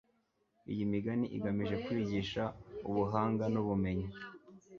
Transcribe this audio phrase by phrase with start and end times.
[0.71, 2.43] iyi migani igamije kwigisha
[2.89, 4.07] ubuhanga n'ubumenyi